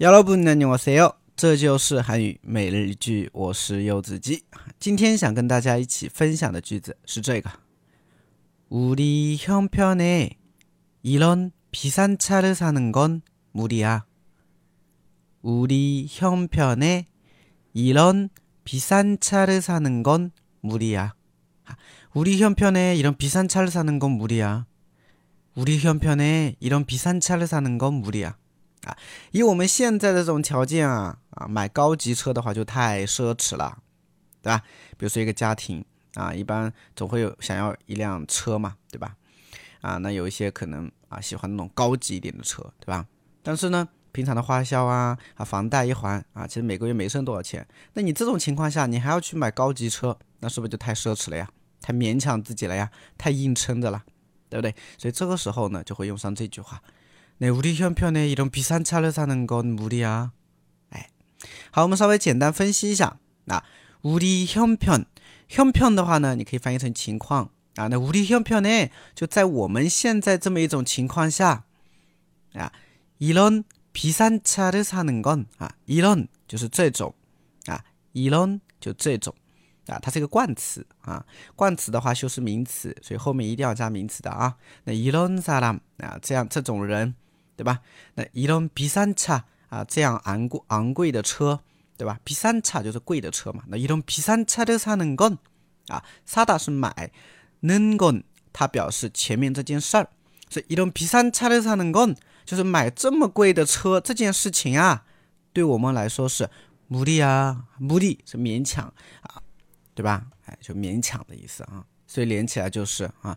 [0.00, 1.12] 여러분 안녕하세요.
[1.36, 4.44] 这就是韩语每日一句我是柚子鸡
[4.78, 7.50] 今天想跟大家一起分享的句子是这个
[8.68, 10.30] 우리 형편에
[11.02, 13.22] 이런 비싼 차를 사는 건
[13.52, 14.04] 무리야.
[15.42, 17.06] 우리 형편에
[17.72, 18.30] 이런
[18.64, 21.14] 비싼 차를 사는 건 무리야.
[22.14, 24.66] 우리 형편에 이런 비싼 차를 사는 건 무리야.
[25.54, 28.36] 우리 형편에 이런 비싼 차를 사는 건 무리야.
[28.83, 28.97] 啊，
[29.31, 33.77] 以我们现在的这种条件啊啊，买高级车的话就太奢侈了，
[34.41, 34.63] 对吧？
[34.97, 35.83] 比如说一个家庭
[36.13, 39.15] 啊，一般总会有想要一辆车嘛，对吧？
[39.81, 43.05] 啊，那有一些可能啊喜欢那种高级一点的车，对吧？
[43.43, 47.67] 但是呢，平常的花销啊啊，房贷一还啊，其实每个月没剩多少钱。
[47.93, 51.49] 那你这种情况下，你还要去买高级车，那是不是就太奢侈了呀？
[51.81, 52.89] 太勉强自己了呀？
[53.17, 54.03] 太硬撑着了，
[54.49, 54.73] 对不对？
[54.97, 56.81] 所以这个时候呢，就会用上这句话。
[57.38, 60.30] 那우리형편에이런비싼차를사는건무리 야。
[60.90, 61.08] 哎，
[61.72, 63.18] 好，我们稍微简单分析一下。
[63.46, 63.64] 那
[64.02, 65.06] 우리형 편，
[65.48, 67.88] 형편的话呢，你可以翻译成情况啊。
[67.88, 71.64] 那우리형편呢，就在我们现在这么一种情况下
[72.52, 72.70] 啊，
[73.18, 77.16] 이런비싼차를사는 건， 啊，이런就是这种
[77.66, 79.34] 啊，이런就这种
[79.88, 81.26] 啊，它是一个冠词啊。
[81.56, 84.54] 冠词的话修饰名词，所以后面一定要加名词的啊。
[84.84, 87.16] 那이런사람啊，这样这种人。
[87.58, 87.80] 对吧？
[88.14, 91.60] 那이런비싼차啊，这样昂贵昂贵的车，
[91.96, 92.18] 对吧？
[92.24, 93.62] 비싼차就是贵的车嘛。
[93.68, 95.38] 那이런비싼차를사는 건，
[95.86, 97.10] 啊，사다是买，
[97.62, 100.08] 는 건， 它表示前面这件事儿。
[100.50, 105.04] 所以이런비싼차를사는 건， 就是买这么贵的车这件事情啊，
[105.52, 106.50] 对我们来说是
[106.88, 109.40] 무리啊，무리是勉强啊，
[109.94, 110.26] 对吧？
[110.46, 111.86] 哎，就勉强的意思啊。
[112.06, 113.34] 所以连起来就是啊，